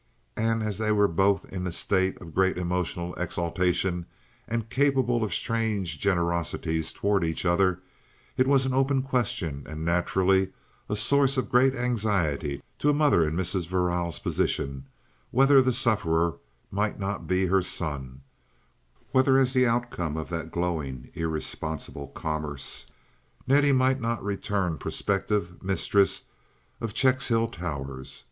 And 0.35 0.63
as 0.63 0.79
they 0.79 0.91
were 0.91 1.07
both 1.07 1.45
in 1.53 1.67
a 1.67 1.71
state 1.71 2.19
of 2.19 2.33
great 2.33 2.57
emotional 2.57 3.13
exaltation 3.19 4.07
and 4.47 4.67
capable 4.67 5.23
of 5.23 5.31
strange 5.31 5.99
generosities 5.99 6.91
toward 6.91 7.23
each 7.23 7.45
other, 7.45 7.81
it 8.35 8.47
was 8.47 8.65
an 8.65 8.73
open 8.73 9.03
question 9.03 9.61
and 9.67 9.85
naturally 9.85 10.53
a 10.89 10.95
source 10.95 11.37
of 11.37 11.51
great 11.51 11.75
anxiety 11.75 12.63
to 12.79 12.89
a 12.89 12.93
mother 12.93 13.23
in 13.27 13.35
Mrs. 13.35 13.67
Verrall's 13.67 14.17
position, 14.17 14.87
whether 15.29 15.61
the 15.61 15.71
sufferer 15.71 16.37
might 16.71 16.97
not 16.99 17.27
be 17.27 17.45
her 17.45 17.61
son—whether 17.61 19.37
as 19.37 19.53
the 19.53 19.67
outcome 19.67 20.17
of 20.17 20.29
that 20.29 20.49
glowing 20.49 21.11
irresponsible 21.13 22.07
commerce 22.07 22.87
Nettie 23.45 23.71
might 23.71 24.01
not 24.01 24.23
return 24.23 24.79
prospective 24.79 25.61
mistress 25.61 26.23
of 26.79 26.91
Checkshill 26.95 27.49
Towers. 27.51 28.19